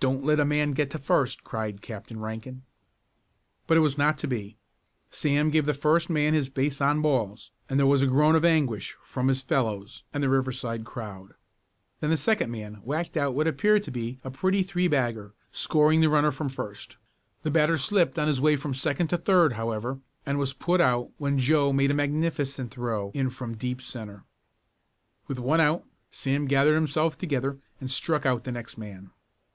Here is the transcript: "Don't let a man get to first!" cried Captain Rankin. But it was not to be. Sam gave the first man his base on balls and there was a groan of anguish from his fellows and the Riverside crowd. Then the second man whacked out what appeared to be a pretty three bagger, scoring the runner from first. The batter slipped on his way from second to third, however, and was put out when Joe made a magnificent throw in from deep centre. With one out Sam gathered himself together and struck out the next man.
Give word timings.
"Don't 0.00 0.22
let 0.24 0.38
a 0.38 0.44
man 0.44 0.74
get 0.74 0.90
to 0.90 0.98
first!" 1.00 1.42
cried 1.42 1.82
Captain 1.82 2.20
Rankin. 2.20 2.62
But 3.66 3.76
it 3.76 3.80
was 3.80 3.98
not 3.98 4.16
to 4.18 4.28
be. 4.28 4.56
Sam 5.10 5.50
gave 5.50 5.66
the 5.66 5.74
first 5.74 6.08
man 6.08 6.34
his 6.34 6.48
base 6.48 6.80
on 6.80 7.02
balls 7.02 7.50
and 7.68 7.80
there 7.80 7.86
was 7.86 8.00
a 8.00 8.06
groan 8.06 8.36
of 8.36 8.44
anguish 8.44 8.92
from 9.02 9.26
his 9.26 9.42
fellows 9.42 10.04
and 10.14 10.22
the 10.22 10.28
Riverside 10.28 10.84
crowd. 10.84 11.30
Then 11.98 12.10
the 12.10 12.16
second 12.16 12.52
man 12.52 12.74
whacked 12.84 13.16
out 13.16 13.34
what 13.34 13.48
appeared 13.48 13.82
to 13.82 13.90
be 13.90 14.20
a 14.22 14.30
pretty 14.30 14.62
three 14.62 14.86
bagger, 14.86 15.34
scoring 15.50 16.00
the 16.00 16.08
runner 16.08 16.30
from 16.30 16.48
first. 16.48 16.96
The 17.42 17.50
batter 17.50 17.76
slipped 17.76 18.20
on 18.20 18.28
his 18.28 18.40
way 18.40 18.54
from 18.54 18.74
second 18.74 19.08
to 19.08 19.16
third, 19.16 19.54
however, 19.54 19.98
and 20.24 20.38
was 20.38 20.52
put 20.54 20.80
out 20.80 21.10
when 21.18 21.40
Joe 21.40 21.72
made 21.72 21.90
a 21.90 21.94
magnificent 21.94 22.70
throw 22.70 23.10
in 23.14 23.30
from 23.30 23.56
deep 23.56 23.82
centre. 23.82 24.22
With 25.26 25.40
one 25.40 25.58
out 25.60 25.82
Sam 26.08 26.44
gathered 26.46 26.76
himself 26.76 27.18
together 27.18 27.58
and 27.80 27.90
struck 27.90 28.24
out 28.24 28.44
the 28.44 28.52
next 28.52 28.78
man. 28.78 29.10